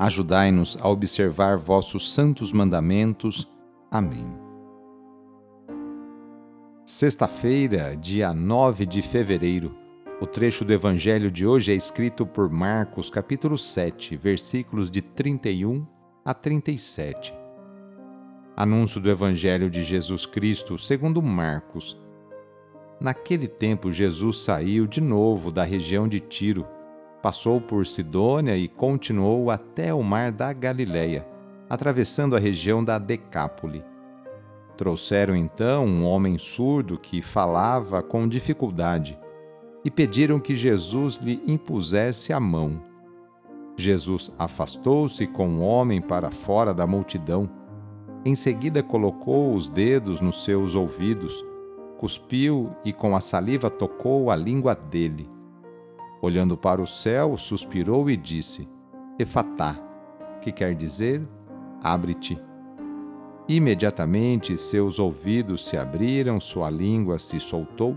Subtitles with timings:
[0.00, 3.46] Ajudai-nos a observar vossos santos mandamentos.
[3.90, 4.34] Amém.
[6.86, 9.76] Sexta-feira, dia 9 de fevereiro.
[10.18, 15.86] O trecho do evangelho de hoje é escrito por Marcos, capítulo 7, versículos de 31
[16.24, 17.34] a 37.
[18.56, 22.00] Anúncio do evangelho de Jesus Cristo, segundo Marcos.
[22.98, 26.66] Naquele tempo, Jesus saiu de novo da região de Tiro
[27.22, 31.26] Passou por Sidônia e continuou até o mar da Galileia,
[31.68, 33.84] atravessando a região da Decápole.
[34.74, 39.18] Trouxeram então um homem surdo que falava com dificuldade
[39.84, 42.82] e pediram que Jesus lhe impusesse a mão.
[43.76, 47.50] Jesus afastou-se com o homem para fora da multidão.
[48.24, 51.44] Em seguida colocou os dedos nos seus ouvidos,
[51.98, 55.28] cuspiu e com a saliva tocou a língua dele
[56.22, 58.68] Olhando para o céu, suspirou e disse:
[59.18, 59.78] Efatá,
[60.42, 61.26] que quer dizer:
[61.82, 62.38] abre-te.
[63.48, 67.96] Imediatamente seus ouvidos se abriram, sua língua se soltou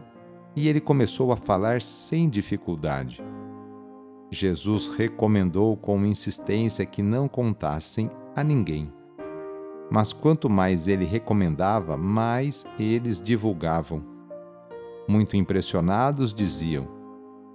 [0.56, 3.22] e ele começou a falar sem dificuldade.
[4.32, 8.92] Jesus recomendou com insistência que não contassem a ninguém.
[9.92, 14.04] Mas quanto mais ele recomendava, mais eles divulgavam.
[15.08, 16.88] Muito impressionados, diziam: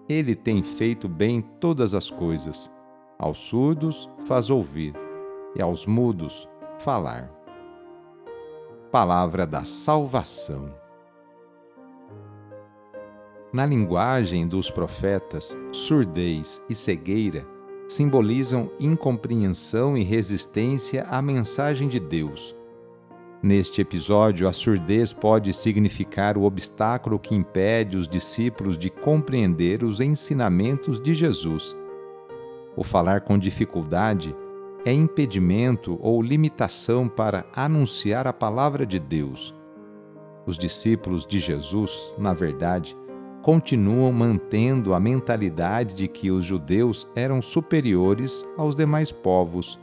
[0.08, 2.70] ele tem feito bem todas as coisas.
[3.18, 4.94] Aos surdos faz ouvir,
[5.54, 6.48] e aos mudos
[6.78, 7.30] falar.
[8.90, 10.74] Palavra da Salvação.
[13.52, 17.46] Na linguagem dos profetas, surdez e cegueira
[17.88, 22.57] simbolizam incompreensão e resistência à mensagem de Deus
[23.40, 30.00] Neste episódio, a surdez pode significar o obstáculo que impede os discípulos de compreender os
[30.00, 31.76] ensinamentos de Jesus.
[32.76, 34.34] O falar com dificuldade
[34.84, 39.54] é impedimento ou limitação para anunciar a palavra de Deus.
[40.44, 42.96] Os discípulos de Jesus, na verdade,
[43.40, 49.78] continuam mantendo a mentalidade de que os judeus eram superiores aos demais povos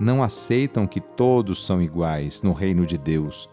[0.00, 3.50] não aceitam que todos são iguais no reino de Deus.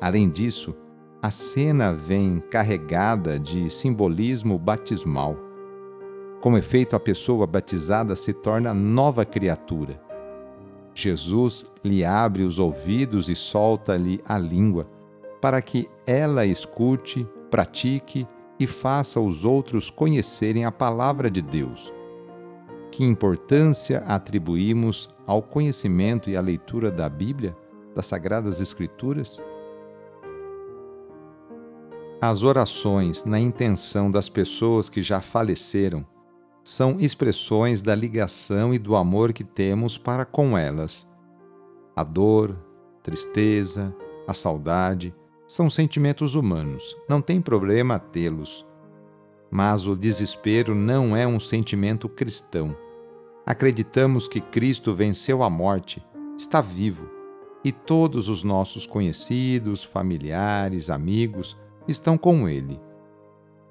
[0.00, 0.72] Além disso,
[1.20, 5.36] a cena vem carregada de simbolismo batismal.
[6.40, 10.00] Com efeito, a pessoa batizada se torna nova criatura.
[10.94, 14.86] Jesus lhe abre os ouvidos e solta-lhe a língua,
[15.40, 18.26] para que ela escute, pratique
[18.58, 21.92] e faça os outros conhecerem a palavra de Deus
[22.96, 27.54] que importância atribuímos ao conhecimento e à leitura da Bíblia,
[27.94, 29.38] das Sagradas Escrituras?
[32.22, 36.06] As orações na intenção das pessoas que já faleceram
[36.64, 41.06] são expressões da ligação e do amor que temos para com elas.
[41.94, 42.56] A dor,
[43.02, 43.94] tristeza,
[44.26, 45.14] a saudade
[45.46, 48.66] são sentimentos humanos, não tem problema tê-los.
[49.50, 52.74] Mas o desespero não é um sentimento cristão
[53.46, 56.04] acreditamos que Cristo venceu a morte,
[56.36, 57.08] está vivo
[57.64, 61.56] e todos os nossos conhecidos, familiares, amigos
[61.86, 62.80] estão com Ele.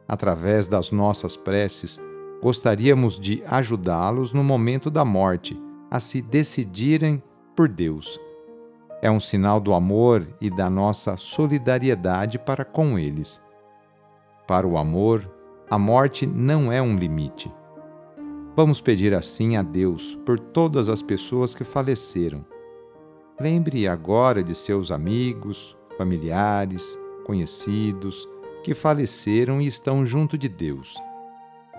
[0.07, 1.99] Através das nossas preces,
[2.41, 5.59] gostaríamos de ajudá-los no momento da morte
[5.91, 7.21] a se decidirem
[7.55, 8.19] por Deus.
[9.01, 13.43] É um sinal do amor e da nossa solidariedade para com eles.
[14.47, 15.29] Para o amor,
[15.69, 17.51] a morte não é um limite
[18.55, 22.45] Vamos pedir assim a Deus por todas as pessoas que faleceram.
[23.37, 28.25] Lembre agora de seus amigos, familiares, conhecidos
[28.63, 30.95] que faleceram e estão junto de Deus.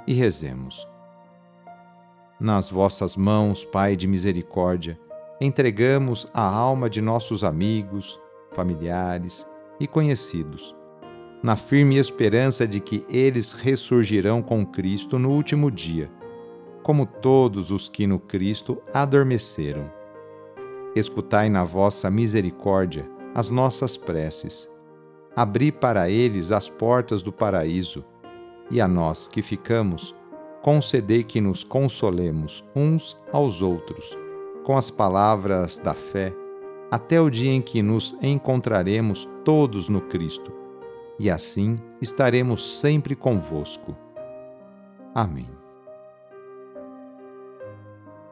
[0.06, 0.86] E rezemos.
[2.38, 5.00] Nas vossas mãos, Pai de misericórdia,
[5.40, 8.20] entregamos a alma de nossos amigos,
[8.52, 9.46] familiares
[9.80, 10.76] e conhecidos,
[11.42, 16.10] na firme esperança de que eles ressurgirão com Cristo no último dia,
[16.86, 19.90] como todos os que no Cristo adormeceram.
[20.94, 24.70] Escutai na vossa misericórdia as nossas preces.
[25.34, 28.04] Abri para eles as portas do paraíso,
[28.70, 30.14] e a nós que ficamos,
[30.62, 34.16] concedei que nos consolemos uns aos outros
[34.62, 36.32] com as palavras da fé,
[36.88, 40.52] até o dia em que nos encontraremos todos no Cristo,
[41.18, 43.96] e assim estaremos sempre convosco.
[45.12, 45.55] Amém.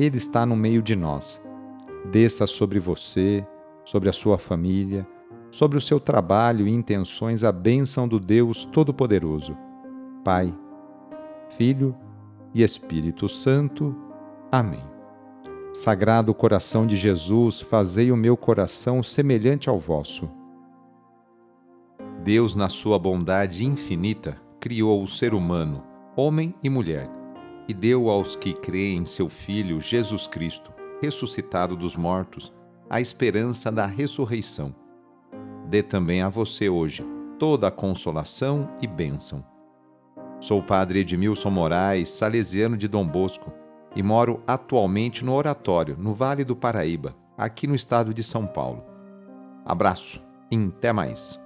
[0.00, 1.38] Ele está no meio de nós.
[2.10, 3.46] Desça sobre você,
[3.84, 5.06] sobre a sua família,
[5.50, 9.54] sobre o seu trabalho e intenções a bênção do Deus Todo-Poderoso.
[10.24, 10.54] Pai,
[11.50, 11.94] Filho
[12.54, 13.94] e Espírito Santo.
[14.50, 14.82] Amém.
[15.74, 20.30] Sagrado coração de Jesus, fazei o meu coração semelhante ao vosso.
[22.24, 25.84] Deus, na sua bondade infinita, criou o ser humano,
[26.16, 27.19] homem e mulher,
[27.68, 32.52] e deu aos que creem em seu Filho Jesus Cristo, ressuscitado dos mortos,
[32.88, 34.74] a esperança da ressurreição.
[35.68, 37.04] Dê também a você hoje
[37.38, 39.44] toda a consolação e bênção
[40.40, 43.52] Sou o padre Edmilson Moraes, salesiano de Dom Bosco,
[43.94, 48.82] e moro atualmente no Oratório, no Vale do Paraíba, aqui no estado de São Paulo.
[49.66, 51.38] Abraço e até mais.